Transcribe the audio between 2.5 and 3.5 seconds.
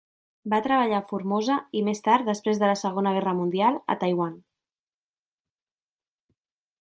de la segona guerra